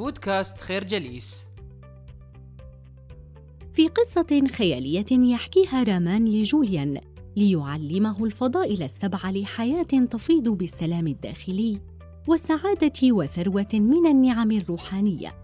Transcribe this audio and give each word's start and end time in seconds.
بودكاست 0.00 0.58
خير 0.58 0.84
جليس 0.84 1.44
في 3.72 3.88
قصة 3.88 4.46
خيالية 4.46 5.32
يحكيها 5.32 5.82
رامان 5.82 6.24
لجوليان 6.24 7.00
ليعلمه 7.36 8.24
الفضائل 8.24 8.82
السبع 8.82 9.30
لحياة 9.30 9.82
تفيض 9.82 10.48
بالسلام 10.48 11.06
الداخلي 11.06 11.80
والسعادة 12.28 12.92
وثروة 13.02 13.68
من 13.74 14.06
النعم 14.06 14.50
الروحانية. 14.50 15.34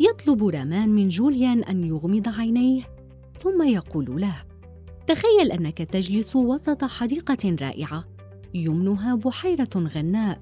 يطلب 0.00 0.44
رامان 0.44 0.88
من 0.88 1.08
جوليان 1.08 1.62
أن 1.62 1.84
يغمض 1.84 2.28
عينيه 2.28 2.82
ثم 3.38 3.62
يقول 3.62 4.20
له: 4.20 4.36
تخيل 5.06 5.52
أنك 5.52 5.78
تجلس 5.78 6.36
وسط 6.36 6.84
حديقة 6.84 7.56
رائعة 7.60 8.04
يمنها 8.54 9.14
بحيرة 9.14 9.70
غناء 9.76 10.40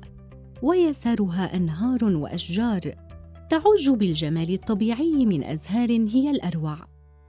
ويسارها 0.62 1.57
أنهار 1.57 2.04
وأشجار 2.04 3.05
تعج 3.50 3.90
بالجمال 3.90 4.52
الطبيعي 4.54 5.27
من 5.27 5.45
أزهار 5.45 5.91
هي 5.91 6.30
الأروع 6.30 6.78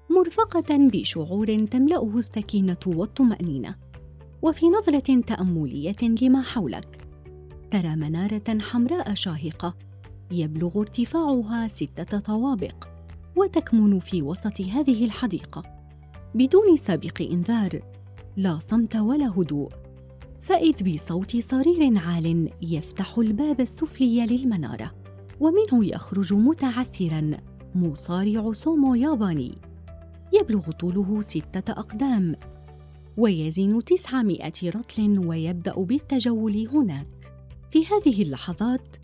مرفقة 0.09 0.77
بشعور 0.77 1.65
تملأه 1.65 2.17
السكينة 2.17 2.77
والطمأنينة 2.85 3.75
وفي 4.41 4.65
نظرة 4.65 5.21
تأملية 5.21 5.95
لما 6.21 6.41
حولك 6.41 7.07
ترى 7.71 7.95
منارة 7.95 8.59
حمراء 8.61 9.13
شاهقة 9.13 9.75
يبلغ 10.31 10.79
ارتفاعها 10.79 11.67
ستة 11.67 12.19
طوابق 12.19 12.87
وتكمن 13.35 13.99
في 13.99 14.21
وسط 14.21 14.61
هذه 14.61 15.05
الحديقة 15.05 15.63
بدون 16.35 16.75
سابق 16.75 17.21
إنذار 17.21 17.81
لا 18.37 18.59
صمت 18.59 18.95
ولا 18.95 19.27
هدوء 19.27 19.69
فإذ 20.39 20.93
بصوت 20.93 21.37
صرير 21.37 21.97
عال 21.97 22.49
يفتح 22.61 23.17
الباب 23.17 23.61
السفلي 23.61 24.25
للمنارة. 24.25 25.06
ومنه 25.39 25.85
يخرج 25.85 26.33
متعثرا 26.33 27.31
مصارع 27.75 28.53
سومو 28.53 28.95
ياباني. 28.95 29.57
يبلغ 30.33 30.71
طوله 30.71 31.21
ستة 31.21 31.71
أقدام 31.71 32.35
ويزن 33.17 33.83
تسعمائة 33.83 34.53
رطل 34.63 35.19
ويبدأ 35.27 35.75
بالتجول 35.75 36.67
هناك. 36.67 37.07
في 37.71 37.83
هذه 37.85 38.21
اللحظات 38.21 38.97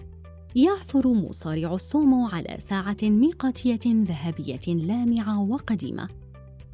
يعثر 0.55 1.07
مصارع 1.07 1.75
السومو 1.75 2.27
على 2.27 2.57
ساعة 2.69 2.97
ميقاتية 3.03 3.79
ذهبية 3.85 4.73
لامعة 4.73 5.41
وقديمة 5.41 6.07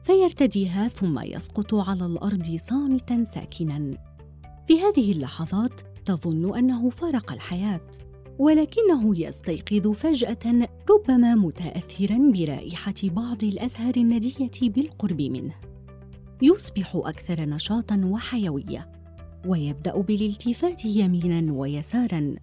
فيرتديها 0.03 0.87
ثم 0.87 1.19
يسقط 1.19 1.75
على 1.75 2.05
الأرض 2.05 2.59
صامتا 2.69 3.23
ساكنا. 3.23 3.97
في 4.67 4.81
هذه 4.81 5.11
اللحظات 5.11 5.81
تظن 6.05 6.57
أنه 6.57 6.89
فارق 6.89 7.31
الحياة. 7.31 7.81
ولكنه 8.39 9.19
يستيقظ 9.19 9.87
فجأة 9.87 10.69
ربما 10.89 11.35
متأثرا 11.35 12.31
برائحة 12.33 12.93
بعض 13.03 13.43
الأزهار 13.43 13.93
الندية 13.97 14.69
بالقرب 14.69 15.21
منه. 15.21 15.55
يصبح 16.41 16.95
أكثر 16.95 17.41
نشاطا 17.41 18.01
وحيوية، 18.05 18.91
ويبدأ 19.47 20.01
بالالتفات 20.01 20.85
يمينا 20.85 21.53
ويسارا، 21.53 22.35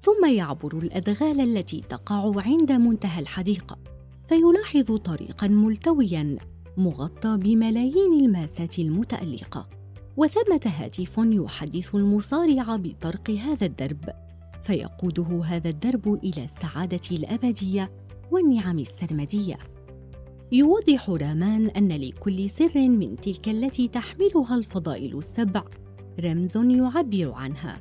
ثم 0.00 0.26
يعبر 0.26 0.78
الأدغال 0.78 1.40
التي 1.40 1.80
تقع 1.80 2.32
عند 2.36 2.72
منتهى 2.72 3.20
الحديقة، 3.20 3.78
فيلاحظ 4.28 4.96
طريقا 4.96 5.48
ملتويا 5.48 6.36
مغطى 6.76 7.36
بملايين 7.36 8.12
الماسات 8.24 8.78
المتألقة، 8.78 9.68
وثمة 10.16 10.60
هاتف 10.66 11.14
يحدث 11.18 11.94
المصارع 11.94 12.76
بطرق 12.76 13.30
هذا 13.30 13.66
الدرب 13.66 14.23
فيقوده 14.64 15.40
هذا 15.44 15.68
الدرب 15.68 16.14
إلى 16.14 16.44
السعادة 16.44 17.00
الأبدية 17.10 17.90
والنعم 18.30 18.78
السرمدية. 18.78 19.58
يوضح 20.52 21.10
رامان 21.10 21.66
أن 21.66 21.88
لكل 21.88 22.50
سر 22.50 22.88
من 22.88 23.16
تلك 23.16 23.48
التي 23.48 23.88
تحملها 23.88 24.54
الفضائل 24.54 25.18
السبع 25.18 25.64
رمز 26.20 26.56
يعبر 26.56 27.32
عنها. 27.32 27.80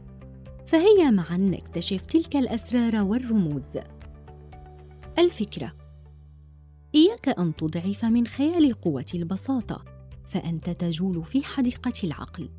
فهيا 0.66 1.10
معا 1.10 1.38
نكتشف 1.38 2.02
تلك 2.02 2.36
الأسرار 2.36 3.04
والرموز. 3.04 3.78
الفكرة 5.20 5.74
إياك 6.96 7.30
أن 7.40 7.56
تضعف 7.56 8.06
من 8.06 8.28
خيال 8.28 8.74
قوة 8.74 9.06
البساطة 9.16 9.86
فأنت 10.26 10.70
تجول 10.70 11.26
في 11.26 11.44
حديقة 11.44 11.94
العقل. 12.04 12.50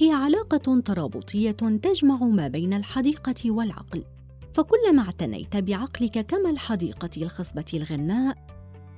هي 0.00 0.12
علاقة 0.12 0.80
ترابطية 0.80 1.50
تجمع 1.50 2.16
ما 2.16 2.48
بين 2.48 2.72
الحديقة 2.72 3.50
والعقل، 3.50 4.04
فكلما 4.52 5.02
اعتنيت 5.02 5.56
بعقلك 5.56 6.26
كما 6.26 6.50
الحديقة 6.50 7.10
الخصبة 7.16 7.64
الغناء، 7.74 8.36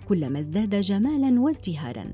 كلما 0.08 0.40
ازداد 0.40 0.80
جمالا 0.80 1.40
وازدهارا. 1.40 2.04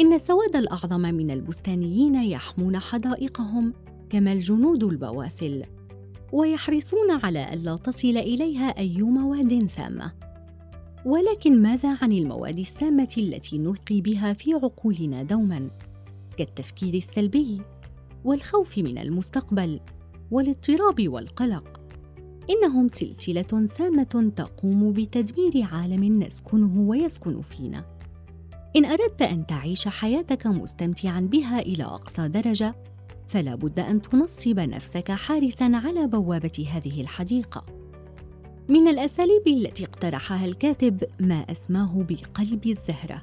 إن 0.00 0.12
السواد 0.12 0.56
الأعظم 0.56 1.00
من 1.00 1.30
البستانيين 1.30 2.14
يحمون 2.14 2.78
حدائقهم 2.78 3.72
كما 4.10 4.32
الجنود 4.32 4.84
البواسل، 4.84 5.62
ويحرصون 6.32 7.10
على 7.10 7.52
ألا 7.54 7.76
تصل 7.76 8.16
إليها 8.16 8.78
أي 8.78 9.02
مواد 9.02 9.66
سامة. 9.66 10.12
ولكن 11.04 11.62
ماذا 11.62 11.98
عن 12.02 12.12
المواد 12.12 12.58
السامة 12.58 13.14
التي 13.18 13.58
نلقي 13.58 14.00
بها 14.00 14.32
في 14.32 14.54
عقولنا 14.54 15.22
دوما؟ 15.22 15.70
كالتفكير 16.36 16.94
السلبي 16.94 17.60
والخوف 18.24 18.78
من 18.78 18.98
المستقبل 18.98 19.80
والاضطراب 20.30 21.08
والقلق. 21.08 21.80
إنهم 22.50 22.88
سلسلة 22.88 23.66
سامة 23.66 24.32
تقوم 24.36 24.92
بتدمير 24.92 25.68
عالم 25.72 26.22
نسكنه 26.22 26.80
ويسكن 26.80 27.42
فينا. 27.42 27.84
إن 28.76 28.84
أردت 28.84 29.22
أن 29.22 29.46
تعيش 29.46 29.88
حياتك 29.88 30.46
مستمتعا 30.46 31.20
بها 31.20 31.58
إلى 31.58 31.84
أقصى 31.84 32.28
درجة 32.28 32.74
فلا 33.28 33.54
بد 33.54 33.80
أن 33.80 34.02
تنصب 34.02 34.60
نفسك 34.60 35.12
حارسا 35.12 35.64
على 35.74 36.06
بوابة 36.06 36.66
هذه 36.72 37.00
الحديقة. 37.00 37.64
من 38.68 38.88
الأساليب 38.88 39.48
التي 39.48 39.84
اقترحها 39.84 40.46
الكاتب 40.46 41.04
ما 41.20 41.34
أسماه 41.34 42.06
بقلب 42.08 42.66
الزهرة. 42.66 43.22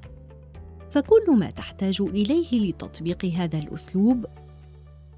فكل 0.92 1.32
ما 1.38 1.50
تحتاج 1.50 2.02
إليه 2.02 2.70
لتطبيق 2.70 3.26
هذا 3.26 3.60
الأسلوب 3.60 4.26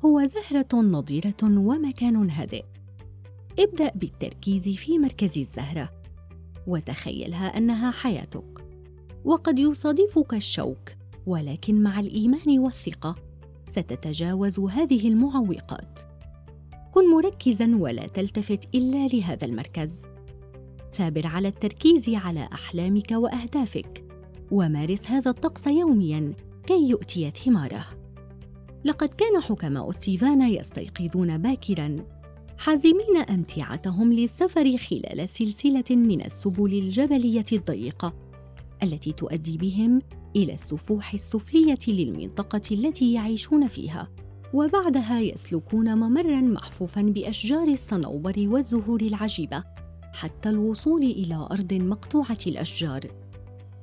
هو 0.08 0.26
زهرة 0.26 0.68
نضيرة 0.74 1.44
ومكان 1.44 2.30
هادئ. 2.30 2.64
ابدأ 3.60 3.92
بالتركيز 3.96 4.70
في 4.70 5.00
مركز 5.00 5.38
الزهرة، 5.38 5.90
وتخيلها 6.68 7.58
أنها 7.58 7.92
حياتك. 7.92 8.66
وقد 9.26 9.60
يصادفك 9.60 10.34
الشوك، 10.34 10.90
ولكن 11.26 11.84
مع 11.84 12.00
الإيمان 12.00 12.60
والثقة 12.60 13.16
ستتجاوز 13.72 14.60
هذه 14.60 15.08
المعوقات. 15.08 16.00
كن 16.92 17.12
مركزا 17.12 17.76
ولا 17.76 18.08
تلتفت 18.08 18.76
إلا 18.76 19.08
لهذا 19.08 19.46
المركز. 19.46 20.04
ثابر 20.94 21.28
على 21.28 21.48
التركيز 21.48 22.10
على 22.10 22.50
أحلامك 22.54 23.12
وأهدافك، 23.12 24.06
ومارس 24.52 25.12
هذا 25.12 25.32
الطقس 25.32 25.68
يوميا 25.68 26.34
كي 26.66 26.90
يؤتي 26.90 27.32
ثماره. 27.32 27.97
لقد 28.86 29.10
كان 29.10 29.42
حكماء 29.42 29.92
ستيفانا 29.92 30.48
يستيقظون 30.48 31.38
باكرا. 31.38 31.98
حازمين 32.58 33.18
أمتعتهم 33.30 34.14
للسفر 34.14 34.78
خلال 34.78 35.30
سلسلة 35.30 35.84
من 35.90 36.26
السبل 36.26 36.74
الجبلية 36.74 37.46
الضيقة 37.52 38.14
التي 38.84 39.12
تؤدي 39.12 39.58
بهم 39.58 40.00
إلى 40.36 40.54
السفوح 40.54 41.14
السفلية 41.14 41.78
للمنطقة 41.88 42.62
التي 42.72 43.14
يعيشون 43.14 43.68
فيها 43.68 44.10
وبعدها 44.54 45.20
يسلكون 45.20 45.96
ممرا 45.96 46.42
محفوفا 46.42 47.02
بأشجار 47.02 47.68
الصنوبر 47.68 48.34
والزهور 48.38 49.02
العجيبة 49.02 49.64
حتى 50.14 50.50
الوصول 50.50 51.04
إلى 51.04 51.48
أرض 51.52 51.74
مقطوعة 51.74 52.38
الأشجار. 52.48 53.27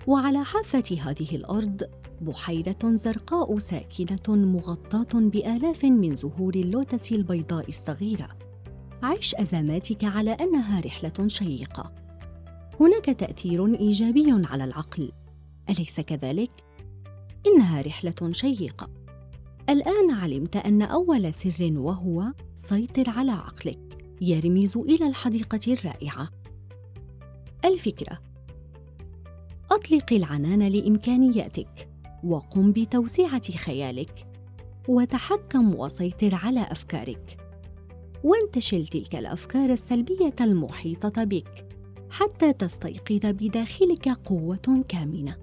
وعلى 0.07 0.45
حافة 0.45 0.97
هذه 1.01 1.37
الأرض 1.37 1.83
بحيرة 2.21 2.79
زرقاء 2.85 3.59
ساكنة 3.59 4.37
مغطاة 4.37 5.21
بآلاف 5.21 5.85
من 5.85 6.17
زهور 6.17 6.55
اللوتس 6.55 7.13
البيضاء 7.13 7.69
الصغيرة. 7.69 8.29
عش 9.03 9.35
أزماتك 9.35 10.05
على 10.05 10.31
أنها 10.31 10.81
رحلة 10.81 11.27
شيقة. 11.27 11.93
هناك 12.81 13.05
تأثير 13.05 13.75
إيجابي 13.75 14.27
على 14.47 14.65
العقل، 14.65 15.13
أليس 15.71 16.01
كذلك؟ 16.01 16.51
إنها 17.47 17.81
رحلة 17.81 18.33
شيقة. 18.33 18.89
الآن 19.69 20.11
علمت 20.11 20.57
أن 20.57 20.83
أول 20.83 21.35
سر 21.35 21.73
وهو 21.77 22.33
سيطر 22.57 23.11
على 23.11 23.31
عقلك، 23.31 24.07
يرمز 24.21 24.77
إلى 24.77 25.07
الحديقة 25.07 25.73
الرائعة. 25.73 26.29
الفكرة 27.65 28.34
أطلق 29.71 30.13
العنان 30.13 30.69
لإمكانياتك 30.69 31.89
وقم 32.25 32.73
بتوسعة 32.73 33.53
خيالك 33.53 34.27
وتحكم 34.89 35.75
وسيطر 35.75 36.35
على 36.35 36.63
أفكارك. 36.63 37.37
وانتشل 38.25 38.87
تلك 38.87 39.17
الأفكار 39.17 39.71
السلبية 39.71 40.35
المحيطة 40.41 41.25
بك 41.25 41.67
حتى 42.11 42.53
تستيقظ 42.53 43.27
بداخلك 43.27 44.09
قوة 44.09 44.85
كامنة. 44.89 45.37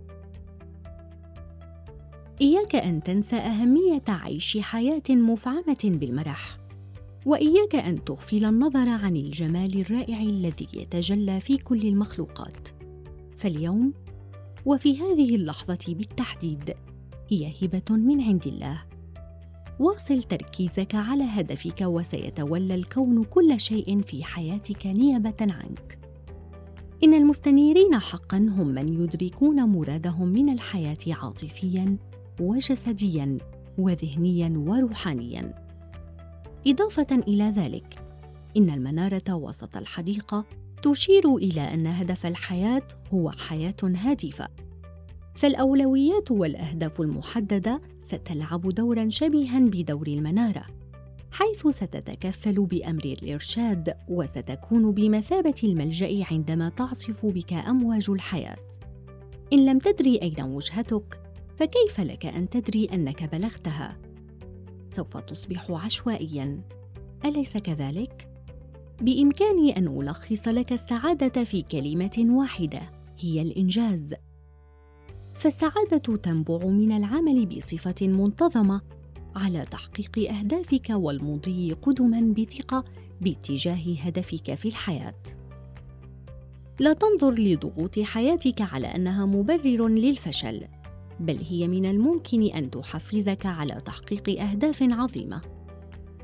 إياك 2.42 2.76
أن 2.76 3.04
تنسى 3.04 3.36
أهمية 3.36 4.04
عيش 4.08 4.58
حياة 4.62 5.04
مفعمة 5.10 5.80
بالمرح 5.84 6.58
وإياك 7.26 7.76
أن 7.76 8.04
تغفل 8.04 8.46
النظر 8.46 8.90
عن 8.90 9.16
الجمال 9.16 9.82
الرائع 9.82 10.22
الذي 10.22 10.68
يتجلى 10.74 11.40
في 11.40 11.58
كل 11.58 11.88
المخلوقات. 11.88 12.68
فاليوم 13.38 13.94
وفي 14.66 15.02
هذه 15.02 15.36
اللحظة 15.36 15.80
بالتحديد 15.88 16.74
هي 17.30 17.54
هبة 17.62 17.96
من 17.96 18.22
عند 18.22 18.48
الله. 18.48 18.84
واصل 19.80 20.24
تركيزك 20.24 20.96
على 20.96 21.24
هدفك 21.24 21.82
وسيتولى 21.82 22.76
الكون 22.76 23.24
كل 23.24 23.60
شيء 23.60 24.02
في 24.02 24.24
حياتك 24.24 24.88
نيابة 24.88 25.36
عنك. 25.42 26.00
إن 27.04 27.14
المستنيرين 27.14 28.00
حقا 28.00 28.38
هم 28.38 28.68
من 28.68 29.04
يدركون 29.04 29.64
مرادهم 29.64 30.28
من 30.28 30.50
الحياة 30.50 30.98
عاطفيا 31.08 31.98
وجسديا 32.42 33.38
وذهنيا 33.78 34.54
وروحانيا. 34.56 35.54
إضافة 36.68 37.08
إلى 37.28 37.44
ذلك 37.44 38.04
إن 38.58 38.70
المنارة 38.70 39.34
وسط 39.34 39.78
الحديقة 39.78 40.46
تشير 40.84 41.36
إلى 41.36 41.62
أن 41.74 41.88
هدف 41.88 42.26
الحياة 42.26 42.88
هو 43.14 43.32
حياة 43.32 43.76
هادفة. 43.84 44.48
فالأولويات 45.36 46.32
والأهداف 46.32 47.02
المحددة 47.02 47.82
ستلعب 48.02 48.70
دورا 48.70 49.10
شبيها 49.10 49.60
بدور 49.60 50.08
المنارة 50.08 50.66
حيث 51.32 51.68
ستتكفل 51.68 52.66
بأمر 52.66 53.04
الإرشاد 53.06 53.94
وستكون 54.08 54.92
بمثابة 54.92 55.56
الملجأ 55.64 56.26
عندما 56.32 56.70
تعصف 56.70 57.26
بك 57.26 57.54
أمواج 57.54 58.10
الحياة. 58.10 58.58
إن 59.54 59.66
لم 59.66 59.80
تدري 59.80 60.22
أين 60.22 60.42
وجهتك 60.42 61.22
فكيف 61.56 62.00
لك 62.00 62.26
أن 62.26 62.50
تدري 62.50 62.86
أنك 62.86 63.24
بلغتها؟ 63.36 63.98
سوف 64.90 65.18
تصبح 65.18 65.72
عشوائيا. 65.72 66.62
أليس 67.26 67.58
كذلك؟ 67.58 68.31
بإمكاني 69.02 69.78
أن 69.78 69.88
ألخص 69.88 70.48
لك 70.48 70.74
السعادة 70.74 71.44
في 71.44 71.62
كلمة 71.62 72.26
واحدة 72.30 72.82
هي 73.20 73.42
الإنجاز. 73.42 74.14
فالسعادة 75.34 75.98
تنبع 75.98 76.66
من 76.66 76.92
العمل 76.92 77.46
بصفة 77.46 78.08
منتظمة 78.08 78.82
على 79.36 79.66
تحقيق 79.72 80.34
أهدافك 80.34 80.90
والمضي 80.90 81.74
قدما 81.74 82.34
بثقة 82.38 82.84
باتجاه 83.22 83.96
هدفك 84.00 84.54
في 84.54 84.68
الحياة. 84.68 85.22
لا 86.80 86.94
تنظر 86.94 87.34
لضغوط 87.34 88.00
حياتك 88.00 88.62
على 88.62 88.88
أنها 88.88 89.26
مبرر 89.26 89.88
للفشل 89.88 90.62
بل 91.20 91.38
هي 91.50 91.68
من 91.68 91.86
الممكن 91.86 92.44
أن 92.44 92.72
تحفزك 92.72 93.46
على 93.46 93.78
تحقيق 93.86 94.42
أهداف 94.42 94.84
عظيمة. 94.84 95.42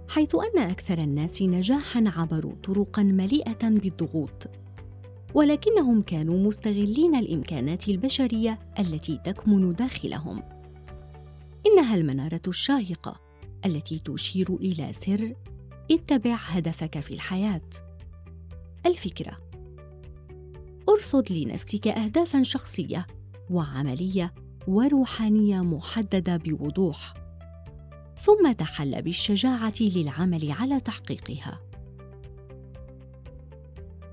حيث 0.09 0.36
أن 0.36 0.62
أكثر 0.62 0.98
الناس 0.98 1.42
نجاحا 1.42 2.04
عبروا 2.07 2.54
طرقا 2.63 3.04
مليئة 3.04 3.69
بالضغوط 3.69 4.50
ولكنهم 5.33 6.01
كانوا 6.01 6.48
مستغلين 6.48 7.15
الإمكانات 7.15 7.88
البشرية 7.88 8.59
التي 8.80 9.19
تكمن 9.25 9.74
داخلهم. 9.74 10.44
إنها 11.68 11.95
المنارة 11.95 12.42
الشاهقة 12.48 13.19
التي 13.65 14.00
تشير 14.00 14.56
إلى 14.56 14.94
سر 14.94 15.33
اتبع 15.92 16.36
هدفك 16.36 17.00
في 17.00 17.13
الحياة. 17.13 17.69
الفكرة 18.86 19.38
ارصد 20.89 21.31
لنفسك 21.31 21.88
اهدافا 21.88 22.44
شخصية 22.44 23.07
وعملية 23.50 24.33
وروحانية 24.68 25.62
محددة 25.62 26.38
بوضوح. 26.38 27.13
ثم 28.17 28.51
تحل 28.51 29.01
بالشجاعة 29.01 29.73
للعمل 29.81 30.51
على 30.51 30.79
تحقيقها. 30.79 31.59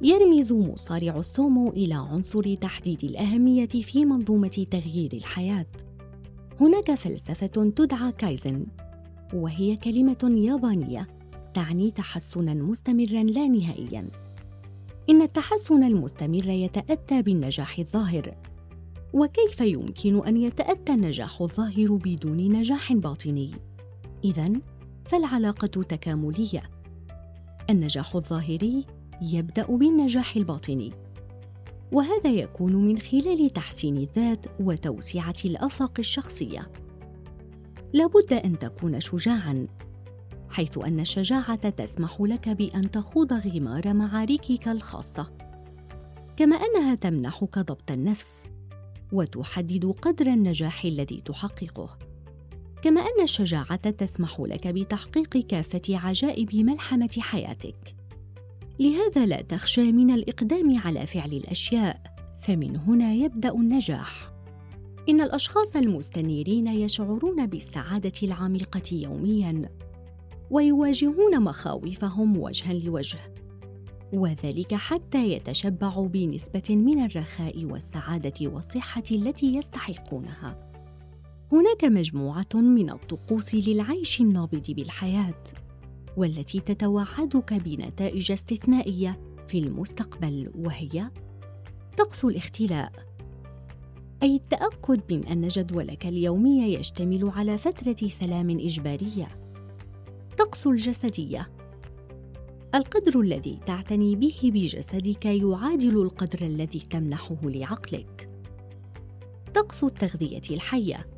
يرمز 0.02 0.52
مصارع 0.52 1.18
السومو 1.18 1.70
إلى 1.70 1.94
عنصر 1.94 2.54
تحديد 2.54 3.04
الأهمية 3.04 3.66
في 3.66 4.04
منظومة 4.04 4.66
تغيير 4.70 5.12
الحياة. 5.12 5.66
هناك 6.60 6.94
فلسفة 6.94 7.46
تدعى 7.46 8.12
كايزن 8.12 8.66
وهي 9.34 9.76
كلمة 9.76 10.32
يابانية 10.44 11.06
تعني 11.54 11.90
تحسنا 11.90 12.54
مستمرا 12.54 13.22
لا 13.22 13.48
نهائيا. 13.48 14.08
إن 15.10 15.22
التحسن 15.22 15.84
المستمر 15.84 16.48
يتأتى 16.48 17.22
بالنجاح 17.22 17.78
الظاهر. 17.78 18.36
وكيف 19.12 19.60
يمكن 19.60 20.26
أن 20.26 20.36
يتأتى 20.36 20.94
النجاح 20.94 21.40
الظاهر 21.42 21.92
بدون 22.04 22.36
نجاح 22.36 22.92
باطني؟ 22.92 23.50
اذا 24.24 24.50
فالعلاقة 25.04 25.66
تكاملية. 25.66 26.62
النجاح 27.70 28.16
الظاهري 28.16 28.86
يبدأ 29.22 29.66
بالنجاح 29.66 30.36
الباطني 30.36 30.92
وهذا 31.92 32.30
يكون 32.30 32.74
من 32.74 32.98
خلال 32.98 33.50
تحسين 33.50 33.96
الذات 33.96 34.46
وتوسعة 34.60 35.34
الأفاق 35.44 35.92
الشخصية. 35.98 36.70
لابد 37.92 38.32
أن 38.32 38.58
تكون 38.58 39.00
شجاعا 39.00 39.66
حيث 40.48 40.78
أن 40.78 41.00
الشجاعة 41.00 41.68
تسمح 41.68 42.20
لك 42.20 42.48
بأن 42.48 42.90
تخوض 42.90 43.32
غمار 43.32 43.94
معاركك 43.94 44.68
الخاصة 44.68 45.32
كما 46.36 46.56
أنها 46.56 46.94
تمنحك 46.94 47.58
ضبط 47.58 47.90
النفس 47.90 48.44
وتحدد 49.12 49.84
قدر 50.02 50.26
النجاح 50.26 50.84
الذي 50.84 51.20
تحققه. 51.20 52.03
كما 52.84 53.00
أن 53.00 53.22
الشجاعة 53.22 53.90
تسمح 53.90 54.40
لك 54.40 54.69
بتحقيق 54.69 55.46
كافة 55.46 55.82
عجائب 55.88 56.54
ملحمة 56.54 57.10
حياتك. 57.19 57.94
لهذا 58.81 59.26
لا 59.26 59.42
تخشى 59.42 59.92
من 59.92 60.10
الإقدام 60.10 60.78
على 60.78 61.06
فعل 61.06 61.32
الأشياء 61.32 62.00
فمن 62.38 62.76
هنا 62.76 63.12
يبدأ 63.12 63.54
النجاح. 63.54 64.32
إن 65.08 65.20
الأشخاص 65.20 65.76
المستنيرين 65.76 66.66
يشعرون 66.66 67.46
بالسعادة 67.46 68.12
العميقة 68.22 68.82
يوميا 68.92 69.69
ويواجهون 70.50 71.42
مخاوفهم 71.42 72.38
وجها 72.38 72.72
لوجه 72.72 73.19
وذلك 74.12 74.75
حتى 74.75 75.32
يتشبعوا 75.32 76.08
بنسبة 76.08 76.70
من 76.70 77.05
الرخاء 77.05 77.64
والسعادة 77.64 78.48
والصحة 78.48 79.05
التي 79.10 79.55
يستحقونها. 79.56 80.73
هناك 81.55 81.84
مجموعة 81.84 82.49
من 82.55 82.91
الطقوس 82.91 83.55
للعيش 83.55 84.20
النابض 84.20 84.70
بالحياة 84.70 85.44
والتي 86.17 86.61
تتوعدك 86.61 87.55
بنتائج 87.55 88.32
استثنائية 88.32 89.20
في 89.49 89.58
المستقبل 89.58 90.51
وهي 90.58 91.11
طقس 91.99 92.25
الاختلاء. 92.25 92.93
أي 94.23 94.37
التأكد 94.37 95.13
من 95.13 95.27
أن 95.27 95.49
جدولك 95.49 96.06
اليومي 96.06 96.75
يشتمل 96.75 97.29
على 97.29 97.58
فترة 97.58 98.08
سلام 98.08 98.51
إجبارية. 98.51 99.29
طقس 100.39 100.67
الجسدية. 100.67 101.51
القدر 102.75 103.20
الذي 103.20 103.58
تعتني 103.67 104.17
به 104.17 104.41
بجسدك 104.43 105.27
يعادل 105.27 106.03
القدر 106.03 106.46
الذي 106.46 106.81
تمنحه 106.91 107.39
لعقلك. 107.43 108.29
طقس 109.55 109.84
التغذية 109.84 110.43
الحية. 110.51 111.13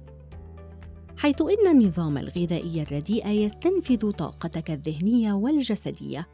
حيث 1.16 1.42
إن 1.42 1.70
النظام 1.70 2.18
الغذائي 2.18 2.82
الرديء 2.82 3.28
يستنفذ 3.28 4.10
طاقتك 4.10 4.70
الذهنية 4.70 5.32
والجسدية. 5.32 6.28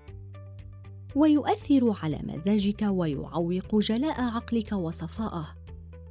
ويؤثر 1.17 1.97
على 2.03 2.21
مزاجك 2.23 2.83
ويعوق 2.83 3.77
جلاء 3.77 4.21
عقلك 4.21 4.73
وصفاءه 4.73 5.49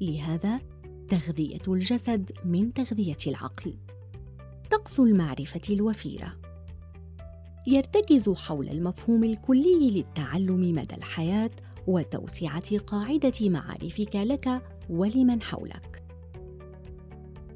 لهذا 0.02 0.60
تغذية 1.10 1.62
الجسد 1.68 2.32
من 2.46 2.74
تغذية 2.74 3.18
العقل. 3.28 3.74
طقس 4.72 5.00
المعرفة 5.00 5.62
الوفيرة. 5.70 6.34
يرتكز 7.68 8.30
حول 8.30 8.70
المفهوم 8.70 9.24
الكلي 9.24 9.92
للتعلم 9.92 10.76
مدى 10.76 10.96
الحياة 10.96 11.52
وتوسعة 11.88 12.78
قاعدة 12.78 13.50
معارفك 13.50 14.16
لك 14.16 14.62
ولمن 14.90 15.42
حولك. 15.42 16.04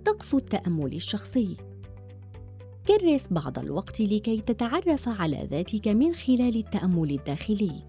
طقس 0.06 0.34
التأمل 0.34 0.94
الشخصي. 0.94 1.58
كرس 2.88 3.28
بعض 3.32 3.60
الوقت 3.60 4.02
لكي 4.02 4.42
تتعرف 4.42 5.10
على 5.10 5.48
ذاتك 5.52 5.88
من 5.88 6.14
خلال 6.14 6.58
التأمل 6.58 7.12
الداخلي. 7.12 7.84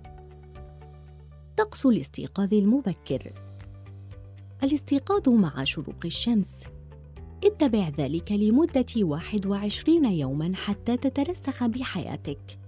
طقس 1.56 1.86
الاستيقاظ 1.86 2.54
المبكر. 2.54 3.32
الاستيقاظ 4.62 5.28
مع 5.28 5.64
شروق 5.64 6.04
الشمس. 6.04 6.64
اتبع 7.44 7.88
ذلك 7.88 8.32
لمدة 8.32 8.86
21 8.96 10.04
يوما 10.04 10.52
حتى 10.54 10.96
تترسخ 10.96 11.66
بحياتك. 11.66 12.58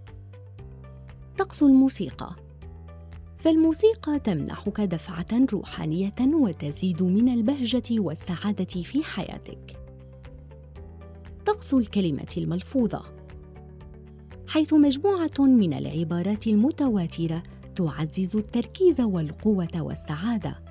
طقس 1.39 1.63
الموسيقى. 1.63 2.48
فالموسيقى 3.39 4.19
تمنحك 4.19 4.81
دفعة 4.81 5.47
روحانية 5.53 6.15
وتزيد 6.21 7.03
من 7.03 7.29
البهجة 7.29 8.01
والسعادة 8.01 8.83
في 8.83 9.05
حياتك. 9.05 9.81
طقس 11.47 11.75
الكلمة 11.75 12.35
الملفوظة. 12.37 13.03
حيث 14.47 14.75
مجموعة 14.75 15.39
من 15.39 15.73
العبارات 15.73 16.47
المتواترة 16.47 17.43
تعزز 17.77 18.37
التركيز 18.37 19.01
والقوة 19.01 19.83
والسعادة. 19.83 20.63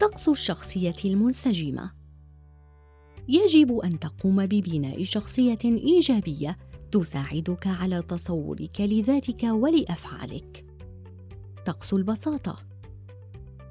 طقس 0.00 0.28
الشخصية 0.28 0.96
المنسجمة. 1.04 1.90
يجب 3.28 3.78
أن 3.78 3.98
تقوم 3.98 4.46
ببناء 4.46 5.02
شخصية 5.02 5.58
إيجابية 5.64 6.56
تساعدك 6.92 7.66
على 7.66 8.02
تصورك 8.02 8.80
لذاتك 8.80 9.42
ولأفعالك. 9.42 10.75
طقس 11.66 11.94
البساطة. 11.94 12.56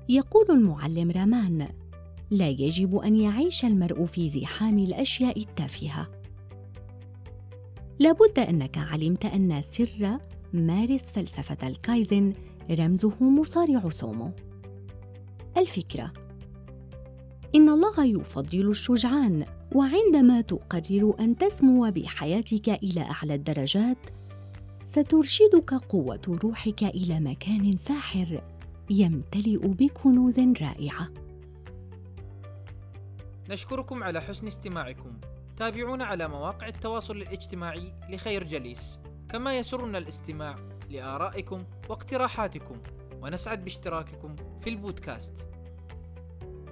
يقول 0.10 0.46
المعلم 0.50 1.12
رامان 1.12 1.68
لا 2.32 2.50
يجب 2.50 2.96
أن 2.96 3.16
يعيش 3.16 3.66
المرء 3.66 4.06
في 4.06 4.30
زحام 4.30 4.80
الأشياء 4.80 5.40
التافهة. 5.40 6.08
لابد 8.00 8.40
أنك 8.40 8.78
علمت 8.78 9.26
أن 9.26 9.62
سر 9.62 10.18
مارس 10.54 11.12
فلسفة 11.12 11.68
الكايزن 11.68 12.34
رمزه 12.72 13.24
مصارع 13.24 13.90
سومو 13.90 14.32
الفكرة 15.58 16.14
إن 17.56 17.70
الله 17.70 18.06
يفضل 18.06 18.70
الشجعان 18.70 19.46
وعندما 19.76 20.42
تقرر 20.42 21.16
أن 21.20 21.38
تسمو 21.38 21.92
بحياتك 21.92 22.70
إلى 22.70 23.02
أعلى 23.02 23.36
الدرجات 23.36 23.98
سترشدك 24.86 25.74
قوة 25.74 26.40
روحك 26.44 26.84
إلى 26.84 27.20
مكان 27.20 27.78
ساحر. 27.78 28.44
يمتلئ 28.90 29.68
بكنوز 29.68 30.40
رائعة. 30.40 31.10
نشكركم 33.50 34.04
على 34.04 34.22
حسن 34.22 34.48
استماعكم. 34.48 35.18
تابعونا 35.58 36.06
على 36.06 36.28
مواقع 36.28 36.68
التواصل 36.68 37.18
الاجتماعي 37.18 37.94
لخير 38.10 38.44
جليس. 38.44 39.00
كما 39.30 39.58
يسرنا 39.58 39.98
الاستماع 39.98 40.56
لآرائكم 40.90 41.64
واقتراحاتكم. 41.90 42.78
ونسعد 43.22 43.64
باشتراككم 43.64 44.36
في 44.62 44.70
البودكاست. 44.70 45.55